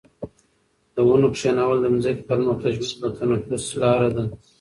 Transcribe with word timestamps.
د 0.95 0.97
ونو 1.07 1.27
کښېنول 1.35 1.77
د 1.81 1.85
ځمکې 2.03 2.23
پر 2.29 2.39
مخ 2.45 2.57
د 2.63 2.65
ژوند 2.75 2.95
د 3.01 3.05
تنفس 3.17 3.65
لاره 3.81 4.09
ده. 4.15 4.23